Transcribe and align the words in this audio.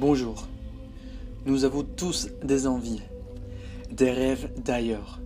Bonjour. 0.00 0.46
Nous 1.44 1.66
avons 1.66 1.82
tous 1.82 2.30
des 2.42 2.66
envies, 2.66 3.02
des 3.90 4.10
rêves 4.10 4.48
d'ailleurs. 4.56 5.20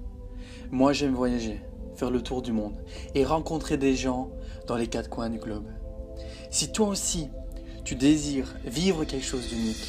Moi 0.72 0.92
j'aime 0.92 1.14
voyager, 1.14 1.60
faire 1.94 2.10
le 2.10 2.20
tour 2.20 2.42
du 2.42 2.50
monde 2.50 2.74
et 3.14 3.24
rencontrer 3.24 3.76
des 3.76 3.94
gens 3.94 4.32
dans 4.66 4.74
les 4.74 4.88
quatre 4.88 5.08
coins 5.08 5.30
du 5.30 5.38
globe. 5.38 5.68
Si 6.50 6.72
toi 6.72 6.88
aussi 6.88 7.28
tu 7.84 7.94
désires 7.94 8.52
vivre 8.64 9.04
quelque 9.04 9.24
chose 9.24 9.46
d'unique, 9.46 9.86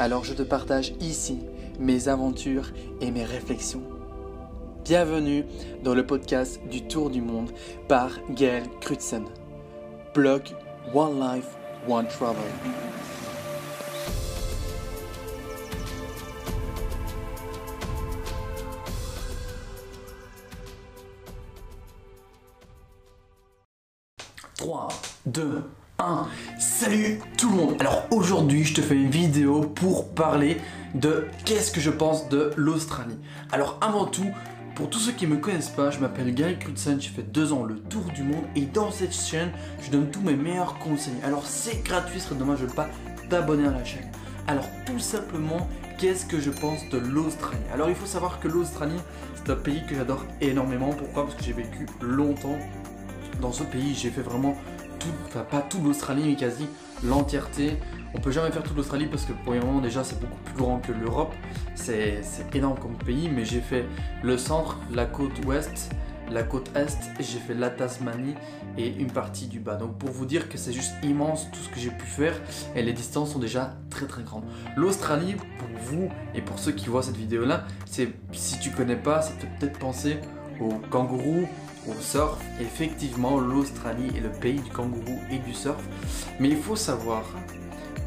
alors 0.00 0.24
je 0.24 0.34
te 0.34 0.42
partage 0.42 0.94
ici 1.00 1.38
mes 1.78 2.08
aventures 2.08 2.72
et 3.00 3.12
mes 3.12 3.24
réflexions. 3.24 3.84
Bienvenue 4.84 5.44
dans 5.84 5.94
le 5.94 6.04
podcast 6.04 6.58
du 6.68 6.82
Tour 6.88 7.10
du 7.10 7.22
Monde 7.22 7.52
par 7.86 8.10
Gaël 8.30 8.64
Crutzen. 8.80 9.26
Blog 10.12 10.42
One 10.92 11.20
Life, 11.20 11.56
One 11.88 12.08
Travel. 12.08 12.42
«3, 24.56 24.88
2, 25.26 25.64
1. 25.98 26.26
Salut 26.60 27.18
tout 27.36 27.50
le 27.50 27.56
monde 27.56 27.76
Alors 27.80 28.06
aujourd'hui 28.12 28.64
je 28.64 28.74
te 28.74 28.80
fais 28.80 28.94
une 28.94 29.10
vidéo 29.10 29.62
pour 29.62 30.14
parler 30.14 30.58
de 30.94 31.26
qu'est-ce 31.44 31.72
que 31.72 31.80
je 31.80 31.90
pense 31.90 32.28
de 32.28 32.52
l'Australie. 32.56 33.18
Alors 33.50 33.78
avant 33.80 34.04
tout, 34.06 34.30
pour 34.76 34.90
tous 34.90 35.00
ceux 35.00 35.12
qui 35.12 35.26
ne 35.26 35.34
me 35.34 35.40
connaissent 35.40 35.70
pas, 35.70 35.90
je 35.90 35.98
m'appelle 35.98 36.32
Gary 36.32 36.56
Crutzen, 36.56 37.00
j'ai 37.00 37.10
fait 37.10 37.22
deux 37.22 37.52
ans 37.52 37.64
le 37.64 37.80
tour 37.80 38.04
du 38.14 38.22
monde 38.22 38.44
et 38.54 38.62
dans 38.62 38.92
cette 38.92 39.14
chaîne, 39.14 39.50
je 39.82 39.90
donne 39.90 40.08
tous 40.10 40.20
mes 40.20 40.36
meilleurs 40.36 40.78
conseils. 40.78 41.14
Alors 41.24 41.44
c'est 41.46 41.82
gratuit, 41.82 42.20
ce 42.20 42.28
serait 42.28 42.38
dommage 42.38 42.60
de 42.60 42.66
ne 42.66 42.72
pas 42.72 42.88
t'abonner 43.28 43.66
à 43.66 43.72
la 43.72 43.84
chaîne. 43.84 44.08
Alors 44.46 44.68
tout 44.86 45.00
simplement, 45.00 45.68
qu'est-ce 45.98 46.26
que 46.26 46.38
je 46.38 46.50
pense 46.50 46.88
de 46.90 46.98
l'Australie? 46.98 47.58
Alors 47.72 47.88
il 47.88 47.96
faut 47.96 48.06
savoir 48.06 48.38
que 48.38 48.46
l'Australie, 48.46 49.00
c'est 49.34 49.50
un 49.50 49.56
pays 49.56 49.82
que 49.88 49.96
j'adore 49.96 50.24
énormément. 50.40 50.90
Pourquoi? 50.90 51.24
Parce 51.24 51.34
que 51.34 51.42
j'ai 51.42 51.54
vécu 51.54 51.86
longtemps 52.00 52.58
dans 53.40 53.52
ce 53.52 53.62
pays, 53.62 53.94
j'ai 53.94 54.10
fait 54.10 54.22
vraiment 54.22 54.56
tout, 54.98 55.08
enfin 55.26 55.44
pas 55.48 55.60
toute 55.60 55.82
l'Australie, 55.82 56.22
mais 56.26 56.36
quasi 56.36 56.66
l'entièreté. 57.02 57.78
On 58.14 58.20
peut 58.20 58.30
jamais 58.30 58.50
faire 58.52 58.62
toute 58.62 58.76
l'Australie 58.76 59.06
parce 59.06 59.24
que 59.24 59.32
moment 59.44 59.80
déjà 59.80 60.04
c'est 60.04 60.20
beaucoup 60.20 60.38
plus 60.44 60.54
grand 60.54 60.78
que 60.78 60.92
l'Europe. 60.92 61.34
C'est 61.74 62.22
énorme 62.54 62.78
comme 62.78 62.96
pays, 62.96 63.28
mais 63.28 63.44
j'ai 63.44 63.60
fait 63.60 63.86
le 64.22 64.38
centre, 64.38 64.78
la 64.92 65.04
côte 65.04 65.44
ouest, 65.44 65.90
la 66.30 66.42
côte 66.42 66.70
est, 66.74 66.96
j'ai 67.20 67.38
fait 67.38 67.54
la 67.54 67.70
Tasmanie 67.70 68.34
et 68.78 68.88
une 68.88 69.10
partie 69.10 69.46
du 69.46 69.60
bas. 69.60 69.74
Donc 69.74 69.98
pour 69.98 70.10
vous 70.10 70.26
dire 70.26 70.48
que 70.48 70.56
c'est 70.56 70.72
juste 70.72 70.94
immense 71.02 71.50
tout 71.50 71.58
ce 71.58 71.68
que 71.68 71.78
j'ai 71.78 71.90
pu 71.90 72.06
faire 72.06 72.34
et 72.74 72.82
les 72.82 72.92
distances 72.92 73.32
sont 73.32 73.38
déjà 73.38 73.74
très 73.90 74.06
très 74.06 74.22
grandes. 74.22 74.44
L'Australie, 74.76 75.34
pour 75.34 75.68
vous 75.82 76.08
et 76.34 76.40
pour 76.40 76.58
ceux 76.58 76.72
qui 76.72 76.88
voient 76.88 77.02
cette 77.02 77.16
vidéo 77.16 77.44
là, 77.44 77.64
c'est 77.84 78.12
si 78.32 78.58
tu 78.60 78.70
connais 78.70 78.96
pas, 78.96 79.22
ça 79.22 79.32
fait 79.32 79.48
peut-être 79.58 79.78
penser 79.78 80.18
au 80.60 80.74
kangourou, 80.90 81.48
au 81.88 81.94
surf. 82.00 82.38
Effectivement, 82.60 83.38
l'Australie 83.38 84.10
est 84.16 84.20
le 84.20 84.30
pays 84.30 84.60
du 84.60 84.70
kangourou 84.70 85.18
et 85.30 85.38
du 85.38 85.52
surf. 85.54 85.82
Mais 86.40 86.48
il 86.48 86.56
faut 86.56 86.76
savoir 86.76 87.24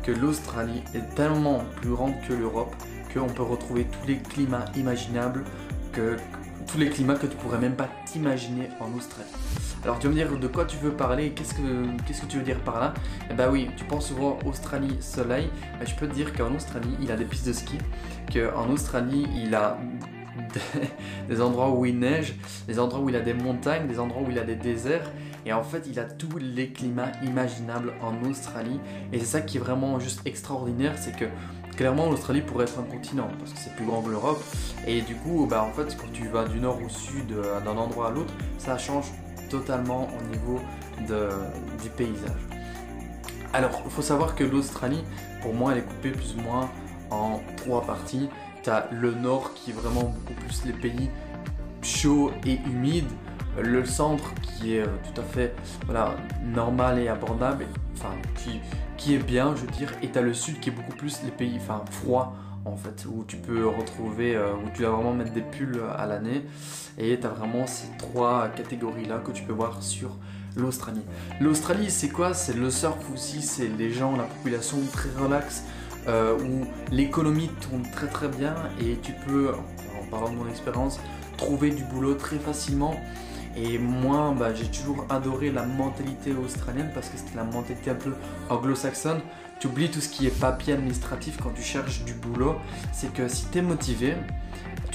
que 0.03 0.11
l'Australie 0.11 0.83
est 0.93 1.15
tellement 1.15 1.63
plus 1.75 1.89
grande 1.89 2.13
que 2.27 2.33
l'Europe 2.33 2.75
qu'on 3.13 3.27
peut 3.27 3.43
retrouver 3.43 3.85
tous 3.85 4.07
les 4.07 4.17
climats 4.17 4.65
imaginables, 4.75 5.43
que 5.91 6.17
tous 6.67 6.77
les 6.77 6.89
climats 6.89 7.15
que 7.15 7.27
tu 7.27 7.35
pourrais 7.37 7.59
même 7.59 7.75
pas 7.75 7.89
t'imaginer 8.05 8.69
en 8.79 8.95
Australie. 8.97 9.29
Alors 9.83 9.99
tu 9.99 10.07
vas 10.07 10.13
me 10.13 10.17
dire 10.17 10.37
de 10.37 10.47
quoi 10.47 10.65
tu 10.65 10.77
veux 10.77 10.91
parler, 10.91 11.31
qu'est-ce 11.31 11.53
que, 11.53 12.25
tu 12.27 12.37
veux 12.37 12.43
dire 12.43 12.59
par 12.59 12.79
là? 12.79 12.93
Eh 13.29 13.33
bah 13.33 13.49
oui, 13.49 13.69
tu 13.77 13.85
penses 13.85 14.07
souvent 14.07 14.37
Australie, 14.45 14.97
soleil, 14.99 15.49
bah, 15.79 15.85
je 15.85 15.95
peux 15.95 16.07
te 16.07 16.13
dire 16.13 16.33
qu'en 16.33 16.53
Australie 16.53 16.95
il 17.01 17.11
a 17.11 17.15
des 17.15 17.25
pistes 17.25 17.47
de 17.47 17.53
ski, 17.53 17.77
qu'en 18.33 18.69
Australie 18.69 19.27
il 19.35 19.55
a 19.55 19.77
des, 21.29 21.41
endroits 21.41 21.71
où 21.71 21.85
il 21.85 21.99
neige, 21.99 22.35
des 22.67 22.79
endroits 22.79 23.01
où 23.01 23.09
il 23.09 23.15
a 23.15 23.21
des 23.21 23.33
montagnes, 23.33 23.87
des 23.87 23.99
endroits 23.99 24.23
où 24.27 24.31
il 24.31 24.39
a 24.39 24.43
des 24.43 24.55
déserts. 24.55 25.11
Et 25.45 25.53
en 25.53 25.63
fait, 25.63 25.87
il 25.89 25.99
a 25.99 26.03
tous 26.03 26.37
les 26.37 26.69
climats 26.69 27.11
imaginables 27.23 27.93
en 28.01 28.27
Australie. 28.29 28.79
Et 29.13 29.19
c'est 29.19 29.25
ça 29.25 29.41
qui 29.41 29.57
est 29.57 29.59
vraiment 29.59 29.99
juste 29.99 30.21
extraordinaire, 30.25 30.93
c'est 30.97 31.15
que 31.15 31.25
clairement 31.75 32.09
l'Australie 32.09 32.41
pourrait 32.41 32.65
être 32.65 32.79
un 32.79 32.83
continent 32.83 33.29
parce 33.37 33.53
que 33.53 33.59
c'est 33.59 33.75
plus 33.75 33.85
grand 33.85 34.01
que 34.01 34.09
l'Europe. 34.09 34.41
Et 34.85 35.01
du 35.01 35.15
coup, 35.15 35.47
bah, 35.49 35.63
en 35.63 35.71
fait, 35.71 35.95
quand 35.95 36.11
tu 36.11 36.27
vas 36.27 36.45
du 36.45 36.59
nord 36.59 36.79
au 36.83 36.89
sud, 36.89 37.31
euh, 37.31 37.61
d'un 37.61 37.77
endroit 37.77 38.07
à 38.07 38.11
l'autre, 38.11 38.33
ça 38.57 38.77
change 38.77 39.11
totalement 39.49 40.07
au 40.19 40.35
niveau 40.35 40.59
de, 41.07 41.29
du 41.81 41.89
paysage. 41.89 42.31
Alors, 43.53 43.81
il 43.85 43.91
faut 43.91 44.01
savoir 44.01 44.35
que 44.35 44.43
l'Australie, 44.43 45.03
pour 45.41 45.53
moi, 45.53 45.71
elle 45.71 45.79
est 45.79 45.87
coupée 45.87 46.11
plus 46.11 46.35
ou 46.35 46.41
moins 46.41 46.69
en 47.09 47.39
trois 47.55 47.81
parties 47.81 48.29
le 48.91 49.13
nord 49.13 49.53
qui 49.53 49.71
est 49.71 49.73
vraiment 49.73 50.03
beaucoup 50.03 50.33
plus 50.41 50.65
les 50.65 50.73
pays 50.73 51.09
chauds 51.81 52.31
et 52.45 52.59
humides. 52.65 53.11
Le 53.59 53.85
centre 53.85 54.33
qui 54.41 54.75
est 54.75 54.81
euh, 54.81 54.87
tout 55.03 55.19
à 55.19 55.23
fait 55.23 55.55
normal 56.43 56.99
et 56.99 57.07
abordable, 57.07 57.65
enfin 57.95 58.13
qui, 58.97 59.15
est 59.15 59.17
bien, 59.17 59.55
je 59.55 59.61
veux 59.61 59.71
dire. 59.71 59.91
Et 60.03 60.09
tu 60.11 60.19
as 60.19 60.21
le 60.21 60.33
sud 60.33 60.59
qui 60.59 60.69
est 60.69 60.71
beaucoup 60.71 60.95
plus 60.95 61.23
les 61.23 61.31
pays 61.31 61.57
enfin, 61.57 61.83
froids 61.89 62.35
en 62.65 62.75
fait, 62.75 63.05
où 63.09 63.23
tu 63.27 63.37
peux 63.37 63.67
retrouver, 63.67 64.35
euh, 64.35 64.53
où 64.53 64.69
tu 64.75 64.83
vas 64.83 64.89
vraiment 64.89 65.13
mettre 65.13 65.31
des 65.31 65.41
pulls 65.41 65.81
à 65.97 66.05
l'année. 66.05 66.43
Et 66.99 67.19
tu 67.19 67.25
as 67.25 67.29
vraiment 67.29 67.65
ces 67.65 67.87
trois 67.97 68.49
catégories-là 68.49 69.19
que 69.25 69.31
tu 69.31 69.43
peux 69.43 69.53
voir 69.53 69.81
sur 69.81 70.17
l'Australie. 70.55 71.03
L'Australie, 71.39 71.89
c'est 71.89 72.09
quoi? 72.09 72.33
C'est 72.33 72.55
le 72.55 72.69
surf 72.69 72.97
aussi, 73.11 73.41
c'est 73.41 73.69
les 73.69 73.91
gens, 73.91 74.15
la 74.15 74.23
population 74.23 74.77
très 74.91 75.09
relaxe. 75.19 75.63
Euh, 76.07 76.37
où 76.39 76.65
l'économie 76.89 77.49
tourne 77.59 77.83
très 77.91 78.07
très 78.07 78.29
bien 78.29 78.55
et 78.79 78.97
tu 79.03 79.11
peux, 79.11 79.51
en 79.51 80.05
parlant 80.09 80.29
de 80.29 80.35
mon 80.35 80.47
expérience, 80.47 81.01
trouver 81.35 81.69
du 81.69 81.83
boulot 81.83 82.13
très 82.13 82.37
facilement. 82.37 82.95
Et 83.57 83.77
moi, 83.77 84.33
bah, 84.37 84.53
j'ai 84.53 84.67
toujours 84.67 85.05
adoré 85.09 85.51
la 85.51 85.63
mentalité 85.63 86.31
australienne 86.31 86.91
parce 86.93 87.09
que 87.09 87.17
c'était 87.17 87.35
la 87.35 87.43
mentalité 87.43 87.89
un 87.89 87.95
peu 87.95 88.13
anglo-saxonne. 88.49 89.19
Tu 89.59 89.67
oublies 89.67 89.89
tout 89.89 89.99
ce 89.99 90.07
qui 90.07 90.27
est 90.27 90.39
papier 90.39 90.73
administratif 90.73 91.37
quand 91.43 91.49
tu 91.53 91.63
cherches 91.63 92.03
du 92.05 92.13
boulot. 92.13 92.55
C'est 92.93 93.11
que 93.11 93.27
si 93.27 93.47
tu 93.51 93.57
es 93.57 93.61
motivé, 93.61 94.13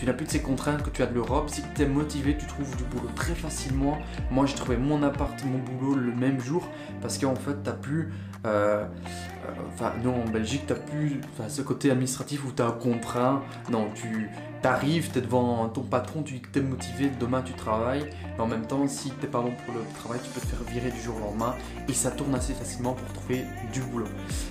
tu 0.03 0.07
n'as 0.07 0.15
plus 0.15 0.27
de 0.27 0.33
ces 0.33 0.43
contraintes 0.43 0.83
que 0.83 0.91
tu 0.91 1.01
as 1.01 1.07
de 1.07 1.15
l'Europe. 1.15 1.49
Si 1.49 1.63
tu 1.77 1.83
es 1.83 1.87
motivé, 1.87 2.37
tu 2.37 2.45
trouves 2.45 2.77
du 2.77 2.83
boulot 2.83 3.09
très 3.15 3.37
facilement. 3.37 3.99
Moi, 4.33 4.47
j'ai 4.47 4.57
trouvé 4.57 4.77
mon 4.77 5.01
appart, 5.05 5.33
mon 5.45 5.59
boulot 5.59 5.95
le 5.95 6.13
même 6.13 6.41
jour 6.41 6.69
parce 7.01 7.19
qu'en 7.19 7.37
fait, 7.37 7.63
tu 7.63 7.71
n'as 7.71 7.77
plus. 7.77 8.13
Euh, 8.45 8.85
euh, 8.85 9.51
enfin, 9.73 9.93
non, 10.03 10.25
en 10.25 10.29
Belgique, 10.29 10.67
tu 10.67 10.73
n'as 10.73 10.79
plus 10.81 11.21
ce 11.47 11.63
côté 11.63 11.93
administratif 11.93 12.45
où 12.45 12.51
tu 12.51 12.63
as 12.63 12.73
contraint. 12.73 13.43
Non, 13.71 13.91
tu 13.95 14.29
arrives, 14.65 15.13
tu 15.13 15.19
es 15.19 15.21
devant 15.21 15.69
ton 15.69 15.83
patron, 15.83 16.25
tu 16.25 16.43
es 16.53 16.61
motivé, 16.61 17.09
demain 17.21 17.43
tu 17.43 17.53
travailles. 17.53 18.11
Mais 18.35 18.41
en 18.41 18.49
même 18.49 18.67
temps, 18.67 18.89
si 18.89 19.13
tu 19.21 19.29
pas 19.29 19.41
bon 19.41 19.53
pour 19.65 19.73
le 19.73 19.83
travail, 20.01 20.19
tu 20.25 20.31
peux 20.31 20.41
te 20.41 20.49
faire 20.49 20.65
virer 20.69 20.91
du 20.91 21.01
jour 21.01 21.15
au 21.19 21.21
lendemain 21.21 21.55
et 21.89 21.93
ça 21.93 22.11
tourne 22.11 22.35
assez 22.35 22.55
facilement 22.55 22.95
pour 22.95 23.13
trouver 23.13 23.45
du 23.73 23.81
boulot. 23.83 24.09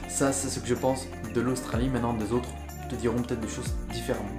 Ça, 0.08 0.32
c'est 0.32 0.48
ce 0.48 0.62
que 0.62 0.68
je 0.68 0.76
pense 0.76 1.10
de 1.36 1.42
l'Australie. 1.42 1.90
Maintenant, 1.90 2.14
des 2.14 2.32
autres 2.32 2.50
te 2.90 2.96
diront 2.96 3.22
peut-être 3.22 3.42
des 3.42 3.50
choses 3.50 3.74
différemment. 3.92 4.30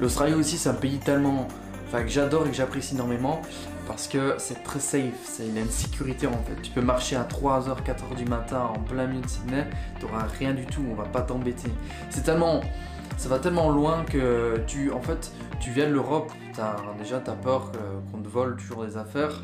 L'Australie 0.00 0.34
aussi, 0.34 0.58
c'est 0.58 0.68
un 0.68 0.74
pays 0.74 0.98
tellement. 0.98 1.48
Enfin, 1.88 2.02
que 2.02 2.08
j'adore 2.08 2.46
et 2.46 2.50
que 2.50 2.56
j'apprécie 2.56 2.94
énormément 2.94 3.40
parce 3.86 4.08
que 4.08 4.34
c'est 4.38 4.62
très 4.64 4.80
safe, 4.80 5.40
il 5.40 5.56
a 5.56 5.60
une 5.60 5.70
sécurité 5.70 6.26
en 6.26 6.32
fait. 6.32 6.60
Tu 6.62 6.70
peux 6.70 6.80
marcher 6.80 7.16
à 7.16 7.22
3h, 7.22 7.82
4h 7.84 8.16
du 8.16 8.24
matin 8.24 8.70
en 8.74 8.80
plein 8.80 9.06
milieu 9.06 9.22
de 9.22 9.28
Sydney, 9.28 9.66
tu 9.98 10.06
n'auras 10.06 10.24
rien 10.38 10.54
du 10.54 10.66
tout, 10.66 10.82
on 10.90 10.94
va 10.94 11.04
pas 11.04 11.22
t'embêter. 11.22 11.70
C'est 12.10 12.24
tellement. 12.24 12.60
Ça 13.16 13.28
va 13.28 13.38
tellement 13.38 13.70
loin 13.70 14.04
que 14.04 14.60
tu. 14.66 14.92
En 14.92 15.00
fait, 15.00 15.32
tu 15.60 15.70
viens 15.70 15.86
de 15.88 15.92
l'Europe, 15.92 16.32
déjà 16.98 17.20
tu 17.20 17.30
as 17.30 17.34
peur 17.34 17.72
qu'on 18.10 18.18
te 18.18 18.28
vole 18.28 18.56
toujours 18.56 18.84
des 18.84 18.96
affaires. 18.96 19.40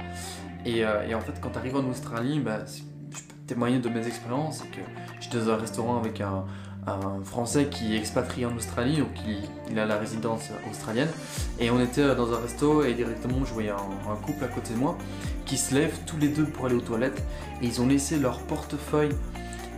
Et, 0.65 0.85
euh, 0.85 1.17
en 1.17 1.21
fait, 1.21 1.41
quand 1.41 1.51
tu 1.51 1.59
arrives 1.59 1.77
en 1.77 1.89
Australie, 1.89 2.43
je 2.45 3.23
peux 3.23 3.35
témoigner 3.47 3.79
de 3.79 3.89
mes 3.89 4.07
expériences, 4.07 4.59
c'est 4.59 4.71
que 4.71 4.87
j'étais 5.21 5.39
dans 5.39 5.51
un 5.51 5.57
restaurant 5.57 5.99
avec 5.99 6.21
un, 6.21 6.45
un 6.87 7.23
Français 7.25 7.67
qui 7.67 7.95
est 7.95 7.99
expatrié 7.99 8.45
en 8.47 8.57
Australie, 8.57 8.99
donc 8.99 9.11
il, 9.71 9.79
a 9.79 9.87
la 9.87 9.99
résidence 9.99 10.51
australienne. 10.71 11.09
Et 11.61 11.71
on 11.71 11.81
était 11.81 12.15
dans 12.15 12.33
un 12.33 12.39
resto 12.39 12.85
et 12.85 12.95
directement 12.95 13.45
je 13.45 13.53
voyais 13.53 13.71
un, 13.71 14.17
couple 14.17 14.45
à 14.45 14.49
côté 14.49 14.75
de 14.75 14.79
moi 14.79 14.99
qui 15.47 15.57
se 15.57 15.75
lèvent 15.75 15.99
tous 16.07 16.17
les 16.17 16.29
deux 16.29 16.45
pour 16.45 16.67
aller 16.67 16.75
aux 16.75 16.81
toilettes 16.81 17.23
et 17.61 17.67
ils 17.67 17.81
ont 17.81 17.87
laissé 17.87 18.19
leur 18.19 18.41
portefeuille 18.41 19.11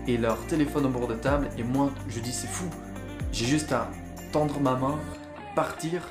et 0.06 0.16
leur 0.16 0.38
téléphone 0.46 0.86
au 0.86 0.88
bord 0.88 1.06
de 1.06 1.14
table. 1.14 1.48
Et 1.58 1.62
moi 1.62 1.90
je 2.08 2.20
dis 2.20 2.32
c'est 2.32 2.48
fou, 2.48 2.66
j'ai 3.32 3.46
juste 3.46 3.72
à 3.72 3.90
tendre 4.32 4.58
ma 4.60 4.74
main, 4.74 4.98
partir 5.54 6.02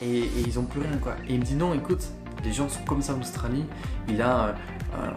et, 0.00 0.24
ils 0.44 0.58
ont 0.58 0.64
plus 0.64 0.80
rien 0.80 0.98
quoi. 1.00 1.14
Et 1.28 1.34
il 1.34 1.40
me 1.40 1.44
dit 1.44 1.54
non 1.54 1.72
écoute, 1.72 2.04
les 2.42 2.52
gens 2.52 2.68
sont 2.68 2.84
comme 2.84 3.02
ça 3.02 3.14
en 3.14 3.20
Australie, 3.20 3.64
il 4.08 4.20
a 4.20 4.56
euh, 4.94 5.10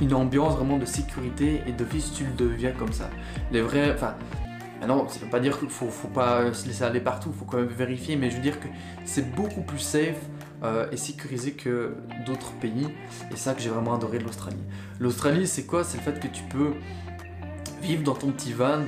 une 0.00 0.14
ambiance 0.14 0.54
vraiment 0.54 0.78
de 0.78 0.84
sécurité 0.84 1.62
et 1.66 1.72
d'office 1.72 2.12
tu 2.14 2.24
le 2.24 2.32
deviens 2.32 2.72
comme 2.72 2.92
ça. 2.92 3.10
Les 3.50 3.60
vrais, 3.60 3.92
enfin 3.92 4.14
non, 4.86 5.08
ça 5.08 5.20
veut 5.20 5.30
pas 5.30 5.40
dire 5.40 5.58
qu'il 5.58 5.68
faut, 5.68 5.88
faut 5.88 6.08
pas 6.08 6.52
se 6.52 6.66
laisser 6.66 6.84
aller 6.84 7.00
partout, 7.00 7.30
il 7.32 7.38
faut 7.38 7.44
quand 7.44 7.58
même 7.58 7.66
vérifier, 7.66 8.16
mais 8.16 8.30
je 8.30 8.36
veux 8.36 8.42
dire 8.42 8.58
que 8.58 8.68
c'est 9.04 9.34
beaucoup 9.34 9.62
plus 9.62 9.78
safe 9.78 10.18
euh, 10.64 10.86
et 10.92 10.96
sécurisé 10.96 11.52
que 11.52 11.96
d'autres 12.24 12.52
pays. 12.60 12.88
Et 13.32 13.36
ça 13.36 13.54
que 13.54 13.60
j'ai 13.60 13.70
vraiment 13.70 13.94
adoré 13.94 14.18
de 14.18 14.24
l'Australie. 14.24 14.62
L'Australie, 15.00 15.46
c'est 15.46 15.64
quoi? 15.64 15.82
C'est 15.82 15.96
le 15.96 16.04
fait 16.04 16.20
que 16.20 16.28
tu 16.28 16.42
peux 16.44 16.74
vivre 17.82 18.04
dans 18.04 18.14
ton 18.14 18.30
petit 18.30 18.52
van 18.52 18.82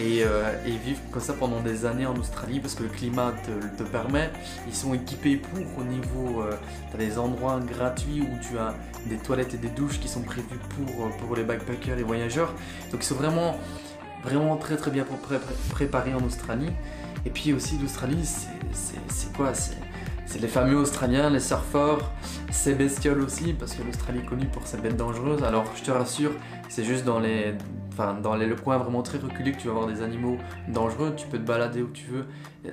euh, 0.00 0.52
et, 0.66 0.72
vivre 0.72 1.00
comme 1.12 1.22
ça 1.22 1.32
pendant 1.32 1.60
des 1.60 1.86
années 1.86 2.04
en 2.04 2.16
Australie 2.16 2.58
parce 2.58 2.74
que 2.74 2.82
le 2.82 2.88
climat 2.88 3.32
te, 3.32 3.82
te 3.82 3.88
permet. 3.88 4.30
Ils 4.66 4.74
sont 4.74 4.92
équipés 4.92 5.36
pour 5.36 5.64
au 5.78 5.84
niveau. 5.84 6.42
Euh, 6.42 6.52
tu 6.90 6.96
as 6.96 6.98
des 6.98 7.18
endroits 7.18 7.60
gratuits 7.60 8.20
où 8.20 8.38
tu 8.46 8.58
as 8.58 8.74
des 9.06 9.16
toilettes 9.16 9.54
et 9.54 9.58
des 9.58 9.68
douches 9.68 10.00
qui 10.00 10.08
sont 10.08 10.22
prévus 10.22 10.58
pour, 10.76 11.08
pour 11.18 11.36
les 11.36 11.44
backpackers 11.44 11.98
et 11.98 12.02
voyageurs. 12.02 12.52
Donc 12.90 13.02
ils 13.02 13.06
sont 13.06 13.14
vraiment, 13.14 13.56
vraiment 14.24 14.56
très 14.56 14.76
très 14.76 14.90
bien 14.90 15.04
préparés 15.70 16.14
en 16.14 16.24
Australie. 16.24 16.70
Et 17.26 17.30
puis 17.30 17.52
aussi 17.52 17.78
l'Australie, 17.78 18.24
c'est 18.72 19.32
quoi? 19.34 19.52
C'est 19.54 20.40
les 20.40 20.48
fameux 20.48 20.76
Australiens, 20.76 21.30
les 21.30 21.40
surfeurs, 21.40 22.10
ces 22.50 22.74
bestioles 22.74 23.20
aussi, 23.20 23.52
parce 23.52 23.74
que 23.74 23.82
l'Australie 23.82 24.18
est 24.18 24.26
connue 24.26 24.46
pour 24.46 24.66
ses 24.66 24.78
bêtes 24.78 24.96
dangereuses. 24.96 25.42
Alors 25.44 25.64
je 25.76 25.82
te 25.82 25.90
rassure, 25.90 26.32
c'est 26.68 26.84
juste 26.84 27.04
dans 27.04 27.20
les, 27.20 27.54
enfin, 27.92 28.14
dans 28.20 28.34
les 28.34 28.48
coins 28.56 28.78
vraiment 28.78 29.02
très 29.02 29.18
reculés 29.18 29.52
que 29.52 29.58
tu 29.60 29.68
vas 29.68 29.74
avoir 29.74 29.86
des 29.86 30.02
animaux 30.02 30.38
dangereux. 30.68 31.14
Tu 31.16 31.26
peux 31.28 31.38
te 31.38 31.46
balader 31.46 31.82
où 31.82 31.90
tu 31.90 32.06
veux. 32.06 32.26
Euh, 32.66 32.70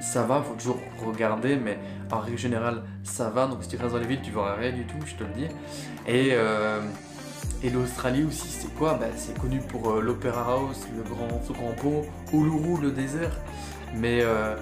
ça 0.00 0.22
va, 0.22 0.42
faut 0.42 0.54
toujours 0.54 0.78
regarder, 1.04 1.56
mais 1.56 1.78
en 2.12 2.20
règle 2.20 2.38
générale, 2.38 2.82
ça 3.02 3.28
va. 3.28 3.46
Donc 3.46 3.62
si 3.62 3.68
tu 3.68 3.76
restes 3.76 3.92
dans 3.92 3.98
les 3.98 4.06
villes, 4.06 4.22
tu 4.22 4.30
verras 4.30 4.54
rien 4.54 4.72
du 4.72 4.84
tout, 4.84 4.98
je 5.04 5.14
te 5.14 5.24
le 5.24 5.30
dis. 5.30 5.48
Et, 6.06 6.30
euh, 6.32 6.80
et 7.62 7.68
l'Australie 7.68 8.24
aussi, 8.24 8.48
c'est 8.48 8.72
quoi? 8.74 8.94
Ben, 8.94 9.10
C'est 9.16 9.38
connu 9.38 9.58
pour 9.58 9.90
euh, 9.90 10.00
l'Opera 10.00 10.52
House, 10.52 10.86
le 10.96 11.02
grand, 11.02 11.28
grand 11.52 11.72
pont, 11.72 12.02
Uluru, 12.32 12.80
le 12.80 12.90
désert. 12.90 13.36
Mais 13.94 14.20
euh, 14.22 14.56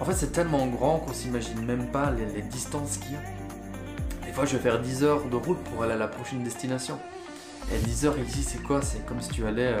en 0.00 0.04
fait, 0.04 0.12
c'est 0.12 0.32
tellement 0.32 0.66
grand 0.66 0.98
qu'on 0.98 1.12
s'imagine 1.12 1.64
même 1.64 1.86
pas 1.88 2.12
les, 2.12 2.42
distances 2.42 2.98
qu'il 2.98 3.12
y 3.12 3.16
a. 3.16 4.26
Des 4.26 4.32
fois, 4.32 4.44
je 4.44 4.56
vais 4.56 4.62
faire 4.62 4.80
10 4.80 5.02
heures 5.02 5.24
de 5.24 5.36
route 5.36 5.58
pour 5.64 5.82
aller 5.82 5.94
à 5.94 5.96
la 5.96 6.08
prochaine 6.08 6.44
destination. 6.44 6.98
Et 7.72 7.78
10 7.78 8.06
heures 8.06 8.18
ici, 8.18 8.42
c'est 8.42 8.62
quoi? 8.62 8.82
C'est 8.82 9.04
comme 9.04 9.20
si 9.20 9.30
tu 9.30 9.44
allais. 9.46 9.72
Euh, 9.72 9.80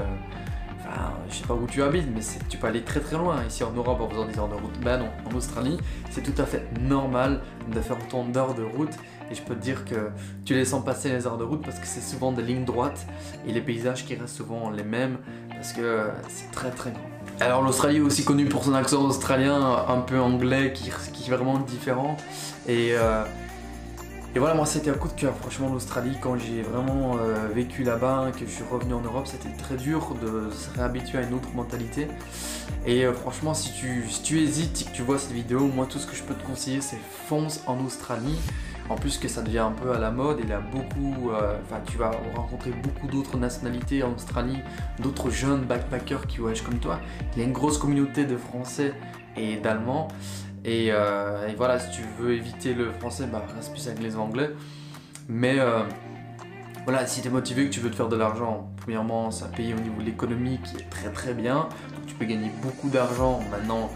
enfin, 0.80 1.12
je 1.28 1.36
sais 1.36 1.46
pas 1.46 1.54
où 1.54 1.66
tu 1.68 1.80
habites, 1.80 2.08
mais 2.12 2.22
tu 2.48 2.58
peux 2.58 2.66
aller 2.66 2.82
très 2.82 3.00
très 3.00 3.16
loin. 3.16 3.44
Ici 3.44 3.62
en 3.62 3.70
Europe, 3.70 4.00
en 4.00 4.08
faisant 4.08 4.26
10 4.26 4.38
heures 4.38 4.48
de 4.48 4.54
route. 4.54 4.80
Ben 4.80 4.98
non, 4.98 5.10
en 5.30 5.36
Australie, 5.36 5.78
c'est 6.10 6.22
tout 6.22 6.40
à 6.42 6.44
fait 6.46 6.66
normal 6.80 7.40
de 7.72 7.80
faire 7.80 7.98
autant 7.98 8.24
d'heures 8.24 8.54
de 8.54 8.64
route. 8.64 8.92
Et 9.34 9.36
je 9.36 9.42
peux 9.42 9.56
te 9.56 9.60
dire 9.62 9.84
que 9.84 10.10
tu 10.44 10.54
les 10.54 10.64
sens 10.64 10.84
passer 10.84 11.10
les 11.10 11.26
heures 11.26 11.36
de 11.36 11.42
route 11.42 11.62
parce 11.64 11.80
que 11.80 11.86
c'est 11.86 12.00
souvent 12.00 12.30
des 12.30 12.42
lignes 12.42 12.64
droites 12.64 13.04
et 13.48 13.52
les 13.52 13.60
paysages 13.60 14.06
qui 14.06 14.14
restent 14.14 14.36
souvent 14.36 14.70
les 14.70 14.84
mêmes 14.84 15.16
parce 15.50 15.72
que 15.72 16.04
c'est 16.28 16.52
très 16.52 16.70
très 16.70 16.92
grand. 16.92 17.02
Alors 17.40 17.62
l'Australie 17.62 17.96
est 17.96 18.00
aussi 18.00 18.24
connue 18.24 18.44
pour 18.44 18.62
son 18.62 18.74
accent 18.74 19.02
australien 19.02 19.84
un 19.88 19.98
peu 19.98 20.20
anglais 20.20 20.72
qui, 20.72 20.92
qui 21.12 21.28
est 21.28 21.34
vraiment 21.34 21.58
différent. 21.58 22.16
Et, 22.68 22.90
euh, 22.92 23.24
et 24.34 24.38
voilà, 24.40 24.54
moi 24.54 24.66
c'était 24.66 24.90
un 24.90 24.94
coup 24.94 25.08
de 25.08 25.12
cœur. 25.12 25.34
Franchement, 25.36 25.68
l'Australie, 25.72 26.16
quand 26.20 26.36
j'ai 26.36 26.62
vraiment 26.62 27.16
euh, 27.18 27.48
vécu 27.54 27.84
là-bas, 27.84 28.32
que 28.32 28.44
je 28.44 28.50
suis 28.50 28.64
revenu 28.64 28.94
en 28.94 29.00
Europe, 29.00 29.28
c'était 29.28 29.54
très 29.56 29.76
dur 29.76 30.16
de 30.20 30.50
se 30.50 30.76
réhabituer 30.76 31.18
à 31.18 31.22
une 31.22 31.34
autre 31.34 31.50
mentalité. 31.54 32.08
Et 32.84 33.04
euh, 33.04 33.12
franchement, 33.12 33.54
si 33.54 33.72
tu, 33.72 34.04
si 34.08 34.22
tu 34.22 34.40
hésites 34.40 34.82
et 34.82 34.84
que 34.90 34.96
tu 34.96 35.02
vois 35.02 35.18
cette 35.20 35.32
vidéo, 35.32 35.68
moi 35.68 35.86
tout 35.88 35.98
ce 35.98 36.06
que 36.06 36.16
je 36.16 36.24
peux 36.24 36.34
te 36.34 36.44
conseiller, 36.44 36.80
c'est 36.80 36.98
fonce 37.28 37.62
en 37.68 37.84
Australie. 37.84 38.38
En 38.90 38.96
plus 38.96 39.18
que 39.18 39.28
ça 39.28 39.40
devient 39.40 39.60
un 39.60 39.70
peu 39.70 39.92
à 39.92 39.98
la 39.98 40.10
mode, 40.10 40.40
il 40.42 40.48
y 40.50 40.52
a 40.52 40.60
beaucoup, 40.60 41.30
euh, 41.30 41.56
enfin 41.62 41.80
tu 41.86 41.96
vas 41.96 42.10
rencontrer 42.34 42.70
beaucoup 42.70 43.06
d'autres 43.06 43.38
nationalités 43.38 44.02
en 44.02 44.12
Australie, 44.12 44.58
d'autres 44.98 45.30
jeunes 45.30 45.62
backpackers 45.64 46.26
qui 46.26 46.38
voyagent 46.38 46.64
comme 46.64 46.80
toi. 46.80 47.00
Il 47.32 47.38
y 47.38 47.42
a 47.42 47.46
une 47.46 47.54
grosse 47.54 47.78
communauté 47.78 48.24
de 48.26 48.36
Français 48.36 48.92
et 49.36 49.56
d'Allemands. 49.56 50.08
Et, 50.64 50.88
euh, 50.90 51.48
voilà, 51.56 51.78
si 51.78 51.90
tu 51.90 52.02
veux 52.18 52.32
éviter 52.32 52.74
le 52.74 52.90
français, 52.92 53.26
bah, 53.26 53.44
reste 53.54 53.72
plus 53.72 53.86
avec 53.86 54.02
les 54.02 54.16
Anglais. 54.16 54.50
Mais 55.28 55.58
euh, 55.58 55.82
voilà, 56.84 57.06
si 57.06 57.20
tu 57.20 57.28
es 57.28 57.30
motivé, 57.30 57.66
que 57.66 57.70
tu 57.70 57.80
veux 57.80 57.90
te 57.90 57.96
faire 57.96 58.08
de 58.08 58.16
l'argent, 58.16 58.70
premièrement, 58.78 59.30
c'est 59.30 59.44
un 59.44 59.48
pays 59.48 59.74
au 59.74 59.80
niveau 59.80 60.00
de 60.00 60.06
l'économie 60.06 60.58
qui 60.64 60.76
est 60.76 60.88
très 60.90 61.10
très 61.10 61.34
bien. 61.34 61.68
tu 62.06 62.14
peux 62.14 62.24
gagner 62.24 62.50
beaucoup 62.62 62.88
d'argent. 62.88 63.40
Maintenant, 63.50 63.90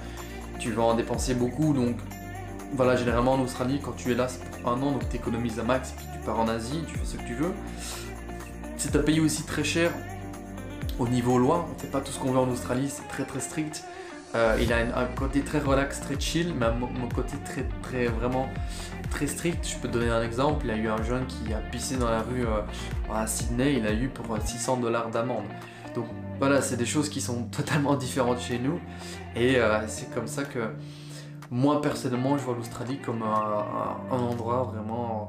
tu 0.59 0.73
vas 0.73 0.83
en 0.83 0.95
dépenser 0.95 1.35
beaucoup, 1.35 1.73
donc 1.73 1.97
voilà, 2.73 2.97
généralement 2.97 3.35
en 3.35 3.41
Australie, 3.41 3.81
quand 3.83 3.93
tu 3.93 4.13
es 4.13 4.15
là, 4.15 4.29
c'est 4.29 4.45
pour 4.45 4.71
un 4.71 4.83
an, 4.83 4.93
donc 4.93 5.09
tu 5.09 5.17
économises 5.17 5.59
un 5.59 5.65
max, 5.65 5.93
puis 5.97 6.07
tu 6.13 6.19
pars 6.25 6.39
en 6.39 6.49
Asie, 6.49 6.83
tu 6.87 6.99
fais 6.99 7.05
ce 7.05 7.17
que 7.17 7.27
tu 7.27 7.35
veux. 7.35 7.53
C'est 8.77 8.95
un 8.95 9.03
pays 9.03 9.21
aussi 9.21 9.45
très 9.45 9.65
cher 9.65 9.93
au 10.99 11.09
niveau 11.09 11.39
loi, 11.39 11.67
on 11.73 11.79
fait 11.79 11.89
pas 11.89 12.01
tout 12.01 12.13
ce 12.13 12.19
qu'on 12.19 12.33
veut 12.33 12.39
en 12.39 12.49
Australie, 12.49 12.91
c'est 12.91 13.07
très 13.09 13.25
très 13.25 13.41
strict. 13.41 13.85
Euh, 14.35 14.59
il 14.61 14.73
a 14.73 14.77
un, 14.77 15.07
côté 15.07 15.41
très 15.41 15.59
relax, 15.59 16.01
très 16.01 16.21
chill, 16.21 16.53
mais 16.55 16.67
un, 16.67 17.09
côté 17.15 17.37
très 17.45 17.65
très 17.83 18.07
vraiment 18.07 18.49
très 19.11 19.27
strict. 19.27 19.67
Je 19.67 19.77
peux 19.77 19.89
te 19.89 19.95
donner 19.95 20.11
un 20.11 20.23
exemple, 20.23 20.67
il 20.67 20.71
y 20.71 20.75
a 20.75 20.77
eu 20.77 20.89
un 20.89 21.03
jeune 21.03 21.27
qui 21.27 21.53
a 21.55 21.59
pissé 21.59 21.97
dans 21.97 22.11
la 22.11 22.21
rue 22.21 22.47
euh, 22.47 22.61
à 23.13 23.27
Sydney, 23.27 23.77
il 23.79 23.87
a 23.87 23.93
eu 23.93 24.09
pour 24.09 24.27
600 24.39 24.79
dollars 24.79 25.09
d'amende. 25.09 25.47
Donc 25.95 26.07
voilà, 26.39 26.61
c'est 26.61 26.77
des 26.77 26.87
choses 26.87 27.09
qui 27.09 27.21
sont 27.21 27.45
totalement 27.51 27.97
différentes 27.97 28.41
chez 28.41 28.59
nous, 28.59 28.79
et 29.35 29.57
euh, 29.57 29.87
c'est 29.87 30.13
comme 30.15 30.27
ça 30.27 30.45
que 30.45 30.61
moi 31.51 31.81
personnellement, 31.81 32.37
je 32.37 32.43
vois 32.45 32.55
l'Australie 32.55 32.99
comme 32.99 33.23
un, 33.23 34.15
endroit 34.15 34.71
vraiment 34.75 35.29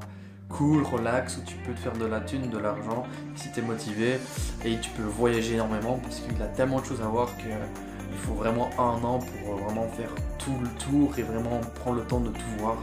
cool, 0.50 0.82
relax, 0.82 1.38
où 1.38 1.42
tu 1.46 1.54
peux 1.56 1.72
te 1.72 1.78
faire 1.78 1.94
de 1.94 2.04
la 2.04 2.20
thune, 2.20 2.50
de 2.50 2.58
l'argent, 2.58 3.06
si 3.34 3.50
tu 3.52 3.60
es 3.60 3.62
motivé, 3.62 4.18
et 4.64 4.78
tu 4.78 4.90
peux 4.90 5.04
voyager 5.04 5.54
énormément 5.54 5.98
parce 6.02 6.20
qu'il 6.20 6.42
a 6.42 6.48
tellement 6.48 6.80
de 6.80 6.84
choses 6.84 7.00
à 7.00 7.06
voir 7.06 7.34
qu'il 7.38 7.52
faut 8.20 8.34
vraiment 8.34 8.70
un 8.78 9.02
an 9.04 9.18
pour 9.18 9.56
vraiment 9.56 9.88
faire 9.88 10.10
tout 10.38 10.56
le 10.62 10.68
tour 10.82 11.12
et 11.18 11.22
vraiment 11.22 11.60
prendre 11.74 11.96
le 11.96 12.04
temps 12.04 12.20
de 12.20 12.30
tout 12.30 12.58
voir. 12.58 12.76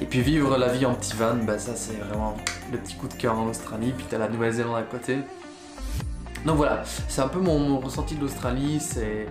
Et 0.00 0.06
puis 0.06 0.20
vivre 0.20 0.56
la 0.58 0.68
vie 0.68 0.84
en 0.84 0.94
petit 0.94 1.14
van, 1.16 1.36
bah 1.36 1.58
ça 1.58 1.74
c'est 1.74 1.94
vraiment 1.94 2.36
le 2.70 2.78
petit 2.78 2.96
coup 2.96 3.08
de 3.08 3.14
cœur 3.14 3.38
en 3.38 3.46
Australie, 3.46 3.94
puis 3.96 4.06
tu 4.08 4.14
as 4.14 4.18
la 4.18 4.28
Nouvelle-Zélande 4.28 4.76
à 4.76 4.82
côté. 4.82 5.18
Donc 6.44 6.56
voilà, 6.56 6.82
c'est 7.08 7.22
un 7.22 7.28
peu 7.28 7.40
mon, 7.40 7.58
mon 7.58 7.80
ressenti 7.80 8.14
de 8.14 8.20
l'Australie, 8.20 8.78
c'est 8.80 9.26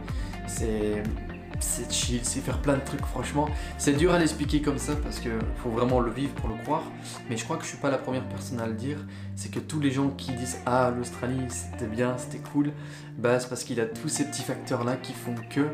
c'est 1.59 1.91
chill, 1.91 2.19
c'est 2.23 2.39
faire 2.39 2.59
plein 2.59 2.75
de 2.75 2.83
trucs, 2.83 3.05
franchement. 3.05 3.47
C'est 3.77 3.93
dur 3.93 4.13
à 4.13 4.19
l'expliquer 4.19 4.61
comme 4.61 4.77
ça 4.77 4.95
parce 4.95 5.19
qu'il 5.19 5.31
faut 5.57 5.69
vraiment 5.69 5.99
le 5.99 6.11
vivre 6.11 6.33
pour 6.33 6.49
le 6.49 6.55
croire. 6.63 6.83
Mais 7.29 7.37
je 7.37 7.43
crois 7.43 7.57
que 7.57 7.63
je 7.63 7.69
suis 7.69 7.77
pas 7.77 7.89
la 7.89 7.97
première 7.97 8.27
personne 8.27 8.59
à 8.59 8.67
le 8.67 8.73
dire. 8.73 8.97
C'est 9.35 9.51
que 9.51 9.59
tous 9.59 9.79
les 9.79 9.91
gens 9.91 10.09
qui 10.09 10.31
disent 10.31 10.59
Ah, 10.65 10.91
l'Australie 10.95 11.39
c'était 11.49 11.87
bien, 11.87 12.17
c'était 12.17 12.39
cool, 12.51 12.71
bah 13.17 13.39
c'est 13.39 13.49
parce 13.49 13.63
qu'il 13.63 13.79
a 13.79 13.85
tous 13.85 14.09
ces 14.09 14.25
petits 14.25 14.43
facteurs 14.43 14.83
là 14.83 14.95
qui 14.95 15.13
font 15.13 15.35
que. 15.49 15.67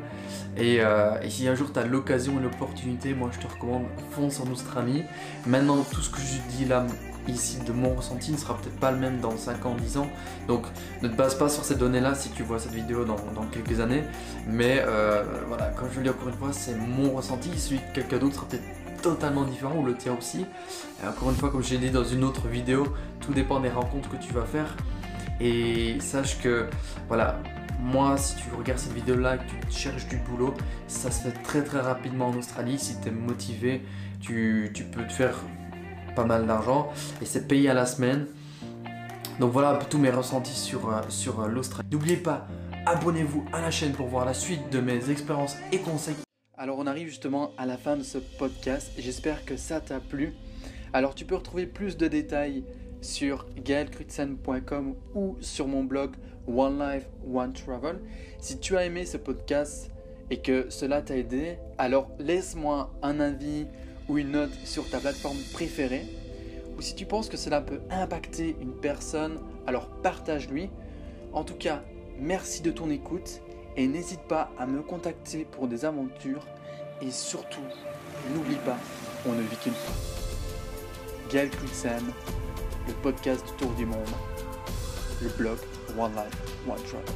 Et, 0.57 0.81
euh, 0.81 1.29
si 1.29 1.47
un 1.47 1.55
jour 1.55 1.71
tu 1.73 1.79
as 1.79 1.85
l'occasion 1.85 2.39
et 2.39 2.43
l'opportunité, 2.43 3.13
moi 3.13 3.29
je 3.33 3.39
te 3.39 3.51
recommande 3.51 3.85
fonce 4.11 4.39
en 4.39 4.47
Australie. 4.51 5.03
Maintenant, 5.47 5.83
tout 5.91 6.01
ce 6.01 6.09
que 6.09 6.19
je 6.19 6.57
dis 6.57 6.65
là 6.65 6.85
ici 7.27 7.59
de 7.65 7.71
mon 7.71 7.95
ressenti 7.95 8.31
ne 8.31 8.37
sera 8.37 8.57
peut-être 8.57 8.79
pas 8.79 8.91
le 8.91 8.97
même 8.97 9.19
dans 9.19 9.35
5 9.35 9.65
ans, 9.65 9.75
10 9.75 9.97
ans. 9.97 10.09
Donc 10.47 10.65
ne 11.01 11.07
te 11.07 11.15
base 11.15 11.35
pas 11.35 11.49
sur 11.49 11.63
ces 11.63 11.75
données-là 11.75 12.15
si 12.15 12.29
tu 12.29 12.43
vois 12.43 12.59
cette 12.59 12.73
vidéo 12.73 13.05
dans, 13.05 13.17
quelques 13.51 13.79
années. 13.79 14.03
Mais 14.47 14.83
euh, 14.85 15.23
voilà, 15.47 15.67
comme 15.67 15.89
je 15.91 15.97
le 15.97 16.03
dis 16.03 16.09
encore 16.09 16.29
une 16.29 16.35
fois, 16.35 16.49
c'est 16.51 16.75
mon 16.75 17.11
ressenti. 17.11 17.49
Celui 17.57 17.77
de 17.77 17.93
quelqu'un 17.93 18.17
d'autre 18.17 18.35
sera 18.35 18.47
peut-être 18.47 18.63
totalement 19.01 19.43
différent 19.43 19.75
ou 19.77 19.85
le 19.85 19.95
tien 19.95 20.15
aussi. 20.17 20.45
Et 21.03 21.07
encore 21.07 21.29
une 21.29 21.35
fois, 21.35 21.49
comme 21.49 21.63
j'ai 21.63 21.77
dit 21.77 21.89
dans 21.89 22.03
une 22.03 22.23
autre 22.23 22.47
vidéo, 22.47 22.87
tout 23.19 23.33
dépend 23.33 23.59
des 23.59 23.69
rencontres 23.69 24.09
que 24.09 24.17
tu 24.17 24.33
vas 24.33 24.45
faire. 24.45 24.75
Et 25.39 25.99
sache 25.99 26.39
que, 26.39 26.67
voilà, 27.07 27.39
moi, 27.81 28.15
si 28.17 28.35
tu 28.35 28.43
regardes 28.55 28.79
cette 28.79 28.93
vidéo-là 28.93 29.35
et 29.35 29.37
que 29.39 29.65
tu 29.67 29.77
cherches 29.77 30.07
du 30.07 30.17
boulot, 30.17 30.53
ça 30.87 31.09
se 31.09 31.23
fait 31.23 31.43
très 31.43 31.63
très 31.63 31.79
rapidement 31.79 32.27
en 32.27 32.37
Australie. 32.37 32.77
Si 32.77 32.99
tu 33.01 33.07
es 33.07 33.11
motivé, 33.11 33.81
tu, 34.19 34.69
tu 34.73 34.83
peux 34.83 35.03
te 35.03 35.11
faire 35.11 35.35
pas 36.15 36.25
mal 36.25 36.45
d'argent 36.45 36.89
et 37.21 37.25
c'est 37.25 37.47
payé 37.47 37.69
à 37.69 37.73
la 37.73 37.85
semaine. 37.85 38.27
Donc 39.39 39.51
voilà 39.51 39.79
tous 39.89 39.97
mes 39.97 40.11
ressentis 40.11 40.53
sur, 40.55 40.89
euh, 40.89 41.01
sur 41.09 41.41
euh, 41.41 41.47
l'Australie. 41.47 41.87
N'oubliez 41.91 42.17
pas, 42.17 42.47
abonnez-vous 42.85 43.45
à 43.53 43.61
la 43.61 43.71
chaîne 43.71 43.91
pour 43.93 44.07
voir 44.07 44.25
la 44.25 44.33
suite 44.33 44.69
de 44.71 44.79
mes 44.79 45.09
expériences 45.09 45.55
et 45.71 45.79
conseils. 45.79 46.15
Alors 46.57 46.77
on 46.77 46.85
arrive 46.85 47.07
justement 47.07 47.51
à 47.57 47.65
la 47.65 47.77
fin 47.77 47.97
de 47.97 48.03
ce 48.03 48.19
podcast 48.19 48.91
j'espère 48.97 49.45
que 49.45 49.57
ça 49.57 49.79
t'a 49.79 49.99
plu. 49.99 50.33
Alors 50.93 51.15
tu 51.15 51.25
peux 51.25 51.35
retrouver 51.35 51.65
plus 51.65 51.97
de 51.97 52.07
détails 52.07 52.63
sur 53.01 53.47
gaelkrutsen.com 53.55 54.95
ou 55.15 55.37
sur 55.41 55.67
mon 55.67 55.83
blog 55.83 56.11
One 56.47 56.79
Life 56.79 57.07
One 57.33 57.53
Travel. 57.53 57.99
Si 58.39 58.59
tu 58.59 58.77
as 58.77 58.85
aimé 58.85 59.05
ce 59.05 59.17
podcast 59.17 59.91
et 60.29 60.41
que 60.41 60.69
cela 60.69 61.01
t'a 61.01 61.17
aidé, 61.17 61.57
alors 61.77 62.11
laisse-moi 62.19 62.93
un 63.01 63.19
avis 63.19 63.65
ou 64.09 64.17
une 64.17 64.31
note 64.31 64.53
sur 64.65 64.89
ta 64.89 64.99
plateforme 64.99 65.37
préférée. 65.53 66.05
Ou 66.77 66.81
si 66.81 66.95
tu 66.95 67.05
penses 67.05 67.29
que 67.29 67.37
cela 67.37 67.61
peut 67.61 67.81
impacter 67.89 68.55
une 68.61 68.73
personne, 68.73 69.39
alors 69.67 69.87
partage-lui. 69.87 70.69
En 71.33 71.43
tout 71.43 71.55
cas, 71.55 71.83
merci 72.19 72.61
de 72.61 72.71
ton 72.71 72.89
écoute 72.89 73.41
et 73.77 73.87
n'hésite 73.87 74.21
pas 74.21 74.51
à 74.57 74.65
me 74.65 74.81
contacter 74.81 75.45
pour 75.45 75.67
des 75.67 75.85
aventures. 75.85 76.45
Et 77.01 77.11
surtout, 77.11 77.61
n'oublie 78.33 78.59
pas, 78.65 78.77
on 79.25 79.33
ne 79.33 79.41
vit 79.41 79.57
qu'une 79.57 79.73
fois. 79.73 79.95
Gaël 81.31 81.49
Knudsen, 81.49 82.03
le 82.87 82.93
podcast 83.01 83.45
du 83.45 83.51
Tour 83.53 83.71
du 83.75 83.85
Monde, 83.85 83.97
le 85.21 85.29
blog 85.29 85.57
One 85.97 86.11
Life, 86.11 86.67
One 86.67 86.83
Travel. 86.83 87.15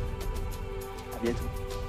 À 1.14 1.24
bientôt. 1.24 1.85